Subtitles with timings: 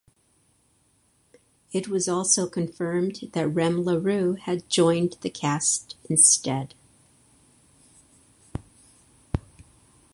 [1.71, 6.73] It was also confirmed that Rem Larue Had joined the cast instead.